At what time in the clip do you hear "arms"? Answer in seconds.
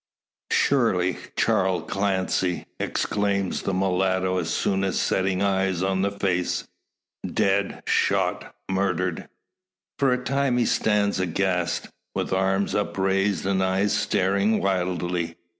12.33-12.73